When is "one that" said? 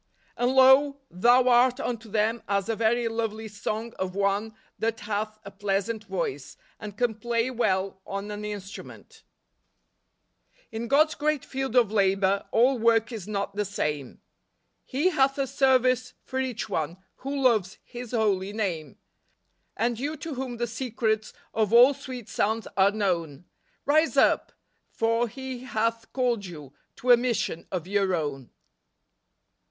4.15-5.01